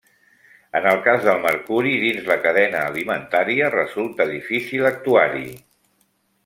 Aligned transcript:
En 0.77 0.85
el 0.91 1.01
cas 1.07 1.19
del 1.27 1.43
mercuri 1.43 1.91
dins 2.05 2.25
la 2.31 2.39
cadena 2.47 2.81
alimentària 2.93 3.71
resulta 3.77 4.31
difícil 4.35 4.93
actuar-hi. 4.95 5.49